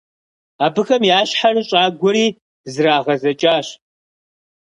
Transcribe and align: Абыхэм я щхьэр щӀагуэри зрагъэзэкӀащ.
Абыхэм 0.65 1.01
я 1.17 1.19
щхьэр 1.29 1.57
щӀагуэри 1.67 2.25
зрагъэзэкӀащ. 2.73 3.67